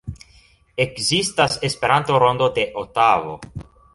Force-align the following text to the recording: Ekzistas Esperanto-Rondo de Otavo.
Ekzistas 0.85 1.59
Esperanto-Rondo 1.69 2.47
de 2.57 2.65
Otavo. 2.85 3.39